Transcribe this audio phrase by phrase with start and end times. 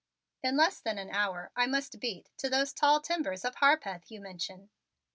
[0.41, 4.19] "In less than an hour I must 'beat' to those 'tall timbers of Harpeth' you
[4.19, 4.71] mention."